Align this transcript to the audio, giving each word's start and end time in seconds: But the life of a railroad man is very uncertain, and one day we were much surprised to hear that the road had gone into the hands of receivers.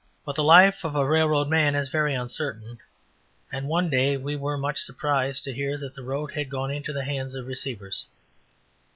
But 0.25 0.35
the 0.35 0.41
life 0.43 0.83
of 0.83 0.95
a 0.95 1.05
railroad 1.05 1.47
man 1.47 1.75
is 1.75 1.89
very 1.89 2.15
uncertain, 2.15 2.79
and 3.51 3.67
one 3.67 3.87
day 3.87 4.17
we 4.17 4.35
were 4.35 4.57
much 4.57 4.79
surprised 4.81 5.43
to 5.43 5.53
hear 5.53 5.77
that 5.77 5.93
the 5.93 6.01
road 6.01 6.31
had 6.31 6.49
gone 6.49 6.71
into 6.71 6.91
the 6.91 7.03
hands 7.03 7.35
of 7.35 7.45
receivers. 7.45 8.07